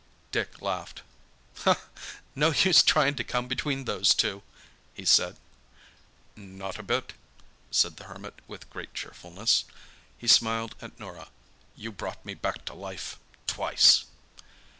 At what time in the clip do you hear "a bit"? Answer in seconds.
6.79-7.13